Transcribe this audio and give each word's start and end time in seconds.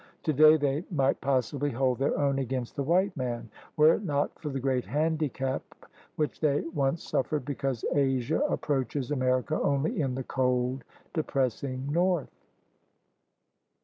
Today 0.23 0.57
they 0.57 0.83
might 0.89 1.21
possibly 1.21 1.69
hold 1.69 1.99
their 1.99 2.17
own 2.17 2.39
against 2.39 2.75
the 2.75 2.81
white 2.81 3.15
man, 3.15 3.47
were 3.77 3.93
it 3.93 4.03
not 4.03 4.31
for 4.39 4.49
the 4.49 4.59
great 4.59 4.83
handicap 4.83 5.61
which 6.15 6.39
they 6.39 6.61
once 6.73 7.03
suffered 7.03 7.45
because 7.45 7.85
Asia 7.93 8.39
approaches 8.49 9.11
America 9.11 9.61
only 9.61 10.01
in 10.01 10.15
the 10.15 10.23
cold, 10.23 10.83
depressing 11.13 11.85
north. 11.91 12.31